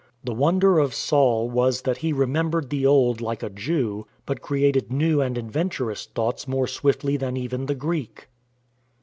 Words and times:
The 0.23 0.33
wonder 0.33 0.79
of 0.79 0.95
Saul 0.95 1.47
was 1.51 1.83
that 1.83 1.97
he 1.97 2.11
remembered 2.11 2.71
the 2.71 2.87
old 2.87 3.21
like 3.21 3.43
a 3.43 3.51
Jew, 3.51 4.07
but 4.25 4.41
created 4.41 4.91
new 4.91 5.21
and 5.21 5.37
adventurous 5.37 6.07
thoughts 6.07 6.47
more 6.47 6.65
swiftly 6.65 7.17
than 7.17 7.37
even 7.37 7.67
the 7.67 7.75
Greek. 7.75 8.27